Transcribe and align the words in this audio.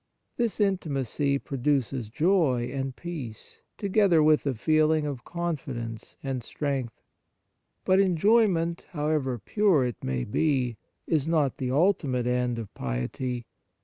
This 0.35 0.59
intimacy 0.59 1.37
produces 1.37 2.09
joy 2.09 2.71
and 2.73 2.95
peace, 2.95 3.61
together 3.77 4.23
with 4.23 4.47
a 4.47 4.55
feeling 4.55 5.05
of 5.05 5.23
con 5.23 5.57
fidence 5.57 6.15
and 6.23 6.41
strength. 6.43 7.03
But 7.85 7.99
enjoyment, 7.99 8.83
however 8.93 9.37
pure 9.37 9.85
it 9.85 10.03
may 10.03 10.23
be, 10.23 10.77
is 11.05 11.27
not 11.27 11.59
the 11.59 11.69
ultimate 11.69 12.25
end 12.25 12.57
of 12.57 12.73
piety. 12.73 13.45